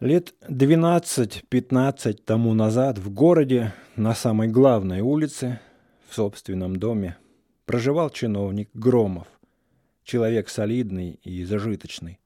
Лет 0.00 0.32
12-15 0.42 2.22
тому 2.24 2.54
назад 2.54 2.98
в 2.98 3.10
городе, 3.10 3.74
на 3.96 4.14
самой 4.14 4.46
главной 4.46 5.00
улице, 5.00 5.58
в 6.08 6.14
собственном 6.14 6.76
доме, 6.76 7.16
проживал 7.66 8.08
чиновник 8.08 8.70
Громов, 8.74 9.26
человек 10.04 10.50
солидный 10.50 11.18
и 11.24 11.42
зажиточный. 11.42 12.20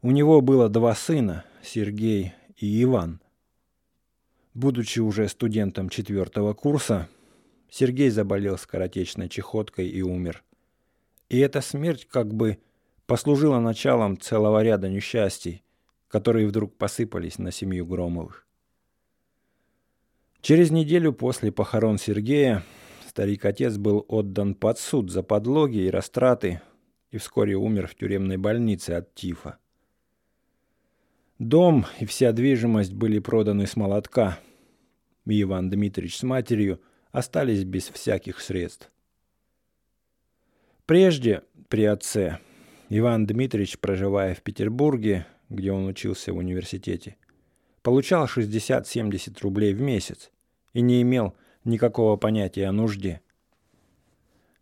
У 0.00 0.12
него 0.12 0.40
было 0.40 0.68
два 0.68 0.94
сына, 0.94 1.44
Сергей 1.60 2.34
и 2.56 2.84
Иван. 2.84 3.20
Будучи 4.54 5.00
уже 5.00 5.26
студентом 5.26 5.88
четвертого 5.88 6.54
курса, 6.54 7.08
Сергей 7.68 8.10
заболел 8.10 8.58
скоротечной 8.58 9.28
чехоткой 9.28 9.88
и 9.88 10.02
умер. 10.02 10.44
И 11.30 11.40
эта 11.40 11.60
смерть 11.62 12.06
как 12.08 12.32
бы 12.32 12.58
послужила 13.06 13.58
началом 13.58 14.20
целого 14.20 14.62
ряда 14.62 14.88
несчастий, 14.88 15.64
которые 16.08 16.46
вдруг 16.46 16.76
посыпались 16.76 17.38
на 17.38 17.52
семью 17.52 17.86
Громовых. 17.86 18.46
Через 20.40 20.70
неделю 20.70 21.12
после 21.12 21.52
похорон 21.52 21.98
Сергея 21.98 22.64
старик-отец 23.06 23.76
был 23.76 24.04
отдан 24.08 24.54
под 24.54 24.78
суд 24.78 25.10
за 25.10 25.22
подлоги 25.22 25.78
и 25.78 25.90
растраты 25.90 26.60
и 27.10 27.18
вскоре 27.18 27.56
умер 27.56 27.88
в 27.88 27.94
тюремной 27.94 28.36
больнице 28.36 28.92
от 28.92 29.14
тифа. 29.14 29.58
Дом 31.38 31.86
и 32.00 32.06
вся 32.06 32.32
движимость 32.32 32.92
были 32.92 33.18
проданы 33.18 33.66
с 33.66 33.76
молотка, 33.76 34.38
и 35.26 35.42
Иван 35.42 35.70
Дмитриевич 35.70 36.18
с 36.18 36.22
матерью 36.22 36.80
остались 37.12 37.64
без 37.64 37.88
всяких 37.88 38.40
средств. 38.40 38.90
Прежде, 40.84 41.42
при 41.68 41.84
отце, 41.84 42.38
Иван 42.88 43.26
Дмитриевич, 43.26 43.78
проживая 43.78 44.34
в 44.34 44.42
Петербурге, 44.42 45.26
где 45.50 45.72
он 45.72 45.86
учился 45.86 46.32
в 46.32 46.36
университете, 46.36 47.16
получал 47.82 48.26
60-70 48.26 49.38
рублей 49.42 49.74
в 49.74 49.80
месяц 49.80 50.30
и 50.72 50.80
не 50.80 51.02
имел 51.02 51.34
никакого 51.64 52.16
понятия 52.16 52.66
о 52.66 52.72
нужде. 52.72 53.20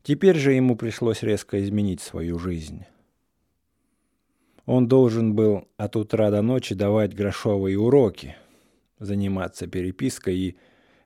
Теперь 0.02 0.36
же 0.36 0.52
ему 0.52 0.76
пришлось 0.76 1.22
резко 1.22 1.62
изменить 1.62 2.00
свою 2.00 2.38
жизнь. 2.38 2.84
Он 4.64 4.88
должен 4.88 5.34
был 5.34 5.68
от 5.76 5.96
утра 5.96 6.30
до 6.30 6.42
ночи 6.42 6.74
давать 6.74 7.14
грошовые 7.14 7.78
уроки, 7.78 8.36
заниматься 8.98 9.66
перепиской 9.68 10.36
и 10.36 10.56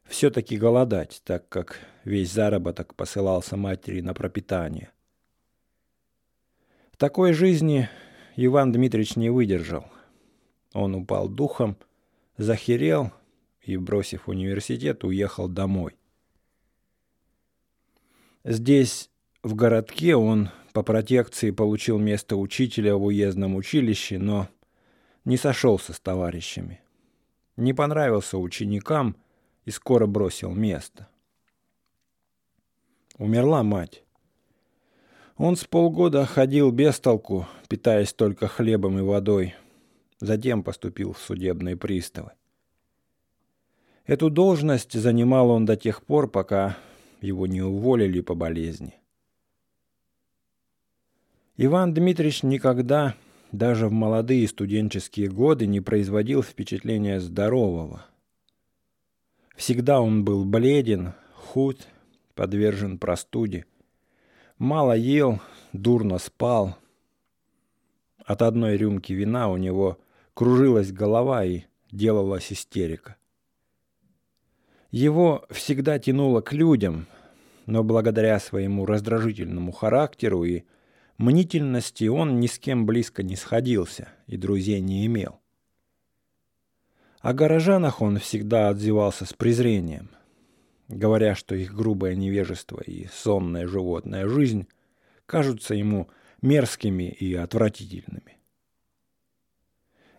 все-таки 0.05 0.57
голодать, 0.57 1.23
так 1.25 1.49
как 1.49 1.79
весь 2.05 2.33
заработок 2.33 2.95
посылался 2.95 3.57
матери 3.57 4.01
на 4.01 4.15
пропитание. 4.15 4.91
В 6.91 6.97
такой 6.97 7.33
жизни 7.33 7.89
Иван 8.37 8.73
Дмитриевич 8.73 9.17
не 9.17 9.31
выдержал. 9.31 9.87
Он 10.73 10.95
упал 10.95 11.29
духом, 11.29 11.77
захерел 12.37 13.13
и, 13.63 13.77
бросив 13.77 14.29
университет, 14.29 15.05
уехал 15.05 15.49
домой. 15.49 15.97
Здесь, 18.45 19.11
в 19.43 19.55
городке, 19.55 20.17
он 20.17 20.51
по 20.73 20.83
протекции 20.83 21.51
получил 21.51 21.99
место 21.99 22.37
учителя 22.37 22.97
в 22.97 23.05
уездном 23.05 23.57
училище, 23.57 24.19
но 24.19 24.49
не 25.25 25.37
сошелся 25.37 25.93
с 25.93 26.01
товарищами. 26.01 26.81
Не 27.57 27.75
понравился 27.75 28.39
ученикам 28.39 29.17
и 29.65 29.71
скоро 29.71 30.07
бросил 30.07 30.53
место. 30.53 31.09
Умерла 33.19 33.63
мать. 33.63 34.03
Он 35.43 35.57
с 35.57 35.65
полгода 35.65 36.27
ходил 36.27 36.71
без 36.71 37.01
толку, 37.01 37.47
питаясь 37.67 38.13
только 38.13 38.47
хлебом 38.47 38.99
и 38.99 39.01
водой. 39.01 39.55
Затем 40.19 40.63
поступил 40.63 41.15
в 41.15 41.19
судебные 41.19 41.79
приставы. 41.79 42.33
Эту 44.05 44.29
должность 44.29 44.93
занимал 44.93 45.49
он 45.49 45.65
до 45.65 45.79
тех 45.79 46.05
пор, 46.05 46.31
пока 46.31 46.77
его 47.23 47.47
не 47.47 47.63
уволили 47.63 48.21
по 48.21 48.35
болезни. 48.35 48.97
Иван 51.57 51.95
Дмитриевич 51.95 52.43
никогда, 52.43 53.15
даже 53.51 53.89
в 53.89 53.93
молодые 53.93 54.47
студенческие 54.47 55.31
годы, 55.31 55.67
не 55.67 55.81
производил 55.81 56.43
впечатления 56.43 57.19
здорового. 57.19 58.05
Всегда 59.57 60.03
он 60.03 60.23
был 60.23 60.45
бледен, 60.45 61.15
худ, 61.33 61.89
подвержен 62.35 62.99
простуде. 62.99 63.65
Мало 64.61 64.93
ел, 64.93 65.41
дурно 65.73 66.19
спал. 66.19 66.77
От 68.27 68.43
одной 68.43 68.77
рюмки 68.77 69.15
вина 69.15 69.49
у 69.49 69.57
него 69.57 69.99
кружилась 70.35 70.93
голова 70.93 71.47
и 71.47 71.63
делалась 71.91 72.53
истерика. 72.53 73.17
Его 74.91 75.47
всегда 75.49 75.99
тянуло 75.99 76.43
к 76.43 76.53
людям, 76.53 77.07
но 77.65 77.83
благодаря 77.83 78.39
своему 78.39 78.85
раздражительному 78.85 79.73
характеру 79.73 80.45
и 80.45 80.65
мнительности 81.17 82.05
он 82.05 82.39
ни 82.39 82.47
с 82.47 82.59
кем 82.59 82.85
близко 82.85 83.23
не 83.23 83.37
сходился 83.37 84.11
и 84.27 84.37
друзей 84.37 84.83
не 84.83 85.07
имел. 85.07 85.41
О 87.21 87.33
горожанах 87.33 88.03
он 88.03 88.19
всегда 88.19 88.69
отзывался 88.69 89.25
с 89.25 89.33
презрением– 89.33 90.11
говоря, 90.91 91.35
что 91.35 91.55
их 91.55 91.75
грубое 91.75 92.15
невежество 92.15 92.81
и 92.81 93.07
сонная 93.13 93.67
животная 93.67 94.29
жизнь 94.29 94.67
кажутся 95.25 95.75
ему 95.75 96.09
мерзкими 96.43 97.05
и 97.05 97.35
отвратительными. 97.35 98.37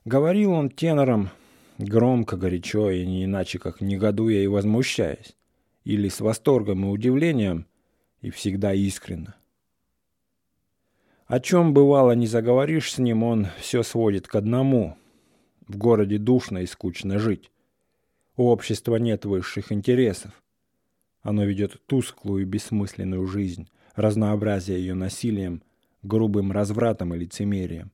Говорил 0.06 0.54
он 0.54 0.70
тенором 0.70 1.30
громко, 1.78 2.38
горячо 2.38 2.90
и 2.90 3.06
не 3.06 3.26
иначе 3.26 3.60
как 3.60 3.82
негодуя 3.82 4.42
и 4.42 4.48
возмущаясь, 4.48 5.36
или 5.84 6.08
с 6.08 6.22
восторгом 6.22 6.86
и 6.86 6.90
удивлением, 6.90 7.68
и 8.22 8.30
всегда 8.30 8.74
искренно. 8.74 9.36
О 11.28 11.40
чем 11.40 11.74
бывало 11.74 12.12
не 12.14 12.28
заговоришь 12.28 12.94
с 12.94 12.98
ним, 12.98 13.24
он 13.24 13.48
все 13.60 13.84
сводит 13.84 14.28
к 14.28 14.36
одному. 14.36 14.98
В 15.68 15.78
городе 15.78 16.18
душно 16.18 16.60
и 16.60 16.66
скучно 16.66 17.20
жить. 17.20 17.52
У 18.36 18.48
общества 18.48 18.98
нет 18.98 19.26
высших 19.26 19.72
интересов. 19.72 20.32
Оно 21.22 21.44
ведет 21.44 21.82
тусклую 21.86 22.44
и 22.44 22.46
бессмысленную 22.46 23.26
жизнь, 23.28 23.70
разнообразие 23.96 24.80
ее 24.80 24.94
насилием, 24.94 25.64
грубым 26.02 26.52
развратом 26.52 27.14
и 27.14 27.18
лицемерием. 27.18 27.92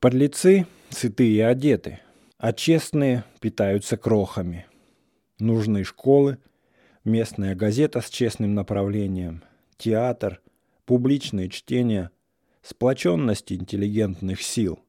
Подлецы 0.00 0.66
сытые 0.90 1.36
и 1.36 1.40
одеты, 1.40 2.00
а 2.38 2.52
честные 2.52 3.24
питаются 3.40 3.96
крохами. 3.96 4.66
Нужны 5.38 5.84
школы, 5.84 6.38
местная 7.04 7.54
газета 7.54 8.00
с 8.00 8.08
честным 8.08 8.54
направлением, 8.54 9.42
театр, 9.76 10.40
публичные 10.86 11.48
чтения, 11.48 12.10
сплоченность 12.62 13.52
интеллигентных 13.52 14.42
сил. 14.42 14.80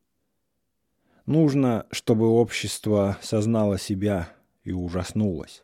Нужно, 1.26 1.88
чтобы 1.92 2.28
общество 2.28 3.18
сознало 3.22 3.80
себя 3.80 4.30
и 4.64 4.72
ужаснулось. 4.72 5.64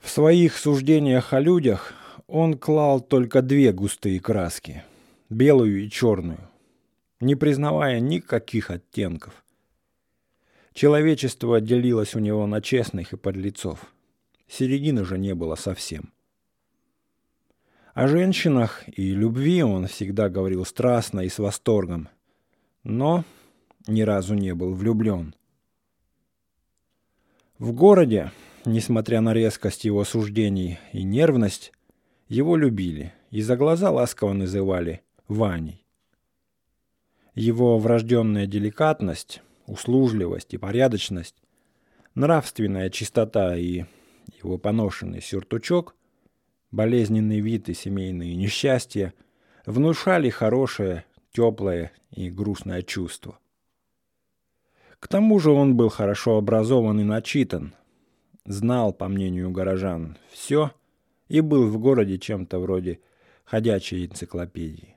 В 0.00 0.10
своих 0.10 0.56
суждениях 0.56 1.32
о 1.32 1.40
людях 1.40 1.92
он 2.26 2.56
клал 2.56 3.00
только 3.00 3.42
две 3.42 3.72
густые 3.72 4.20
краски– 4.20 4.84
белую 5.30 5.84
и 5.84 5.90
черную, 5.90 6.48
не 7.20 7.34
признавая 7.34 8.00
никаких 8.00 8.70
оттенков. 8.70 9.44
Человечество 10.72 11.60
делилось 11.60 12.14
у 12.14 12.20
него 12.20 12.46
на 12.46 12.62
честных 12.62 13.12
и 13.12 13.16
подлецов. 13.16 13.92
Середины 14.46 15.04
же 15.04 15.18
не 15.18 15.34
было 15.34 15.56
совсем. 15.56 16.12
О 17.94 18.06
женщинах 18.06 18.84
и 18.86 19.10
любви 19.10 19.62
он 19.62 19.88
всегда 19.88 20.28
говорил 20.28 20.64
страстно 20.64 21.20
и 21.20 21.28
с 21.28 21.38
восторгом, 21.38 22.08
но 22.84 23.24
ни 23.88 24.02
разу 24.02 24.34
не 24.34 24.54
был 24.54 24.72
влюблен. 24.72 25.34
В 27.58 27.72
городе 27.72 28.30
несмотря 28.68 29.20
на 29.20 29.32
резкость 29.32 29.84
его 29.84 30.04
суждений 30.04 30.78
и 30.92 31.02
нервность, 31.02 31.72
его 32.28 32.56
любили 32.56 33.12
и 33.30 33.40
за 33.42 33.56
глаза 33.56 33.90
ласково 33.90 34.32
называли 34.32 35.02
Ваней. 35.26 35.84
Его 37.34 37.78
врожденная 37.78 38.46
деликатность, 38.46 39.42
услужливость 39.66 40.54
и 40.54 40.58
порядочность, 40.58 41.36
нравственная 42.14 42.90
чистота 42.90 43.56
и 43.56 43.84
его 44.42 44.58
поношенный 44.58 45.22
сюртучок, 45.22 45.94
болезненный 46.70 47.40
вид 47.40 47.68
и 47.68 47.74
семейные 47.74 48.34
несчастья 48.34 49.14
внушали 49.66 50.30
хорошее, 50.30 51.04
теплое 51.32 51.92
и 52.10 52.30
грустное 52.30 52.82
чувство. 52.82 53.38
К 54.98 55.06
тому 55.06 55.38
же 55.38 55.50
он 55.50 55.76
был 55.76 55.90
хорошо 55.90 56.36
образован 56.38 57.00
и 57.00 57.04
начитан, 57.04 57.74
знал, 58.48 58.92
по 58.92 59.08
мнению 59.08 59.50
горожан, 59.50 60.16
все 60.30 60.72
и 61.28 61.40
был 61.40 61.68
в 61.68 61.78
городе 61.78 62.18
чем-то 62.18 62.58
вроде 62.58 63.00
ходячей 63.44 64.06
энциклопедии. 64.06 64.96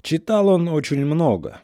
Читал 0.00 0.48
он 0.48 0.68
очень 0.68 1.04
много. 1.04 1.60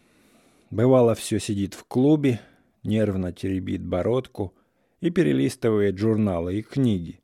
Бывало, 0.70 1.14
все 1.14 1.38
сидит 1.38 1.74
в 1.74 1.84
клубе, 1.84 2.40
нервно 2.82 3.32
теребит 3.32 3.84
бородку 3.84 4.54
и 5.00 5.10
перелистывает 5.10 5.96
журналы 5.98 6.56
и 6.56 6.62
книги. 6.62 7.20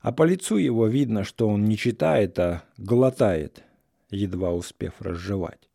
А 0.00 0.12
по 0.12 0.22
лицу 0.24 0.56
его 0.58 0.86
видно, 0.86 1.24
что 1.24 1.48
он 1.48 1.64
не 1.64 1.76
читает, 1.76 2.38
а 2.38 2.62
глотает, 2.76 3.64
едва 4.10 4.52
успев 4.52 5.00
разжевать. 5.00 5.70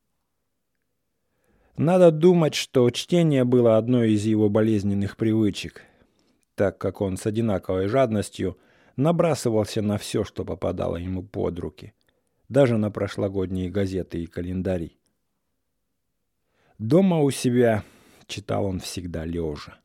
Надо 1.77 2.11
думать, 2.11 2.53
что 2.53 2.89
чтение 2.89 3.43
было 3.43 3.77
одной 3.77 4.11
из 4.11 4.25
его 4.25 4.49
болезненных 4.49 5.17
привычек, 5.17 5.83
так 6.55 6.77
как 6.77 7.01
он 7.01 7.17
с 7.17 7.25
одинаковой 7.25 7.87
жадностью 7.87 8.57
набрасывался 8.97 9.81
на 9.81 9.97
все, 9.97 10.23
что 10.23 10.43
попадало 10.43 10.97
ему 10.97 11.23
под 11.23 11.59
руки, 11.59 11.93
даже 12.49 12.77
на 12.77 12.91
прошлогодние 12.91 13.69
газеты 13.69 14.21
и 14.21 14.27
календари. 14.27 14.97
Дома 16.77 17.19
у 17.19 17.31
себя 17.31 17.83
читал 18.27 18.65
он 18.65 18.79
всегда 18.79 19.25
лежа. 19.25 19.80